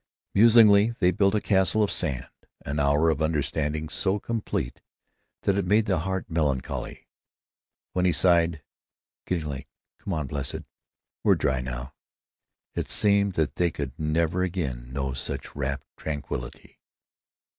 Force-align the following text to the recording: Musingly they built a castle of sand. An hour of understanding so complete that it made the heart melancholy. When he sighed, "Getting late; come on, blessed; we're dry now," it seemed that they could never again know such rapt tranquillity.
Musingly 0.33 0.95
they 0.97 1.11
built 1.11 1.35
a 1.35 1.39
castle 1.39 1.83
of 1.83 1.91
sand. 1.91 2.25
An 2.65 2.79
hour 2.79 3.11
of 3.11 3.21
understanding 3.21 3.87
so 3.87 4.17
complete 4.19 4.81
that 5.43 5.55
it 5.55 5.63
made 5.63 5.85
the 5.85 5.99
heart 5.99 6.25
melancholy. 6.27 7.07
When 7.93 8.05
he 8.05 8.11
sighed, 8.11 8.63
"Getting 9.27 9.45
late; 9.45 9.67
come 9.99 10.13
on, 10.13 10.25
blessed; 10.25 10.63
we're 11.23 11.35
dry 11.35 11.61
now," 11.61 11.93
it 12.73 12.89
seemed 12.89 13.33
that 13.33 13.57
they 13.57 13.69
could 13.69 13.91
never 13.99 14.41
again 14.41 14.91
know 14.91 15.13
such 15.13 15.55
rapt 15.55 15.85
tranquillity. 15.97 16.79